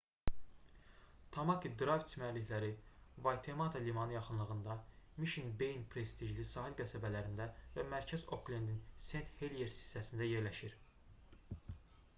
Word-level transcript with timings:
tamaki 1.35 1.69
drayv 1.81 2.05
çimərlikləri 2.11 2.69
vaytemata 3.27 3.81
limanı 3.89 4.15
yaxınlığında 4.17 4.77
mişn 5.25 5.51
beyin 5.61 5.85
prestijli 5.93 6.47
sahil 6.55 6.75
qəsəbələrində 6.83 7.47
və 7.79 7.85
mərkəz 7.95 8.25
oklendin 8.41 8.81
sent-heliers 9.13 9.81
hissəsində 9.87 10.31
yerləşir 10.35 10.79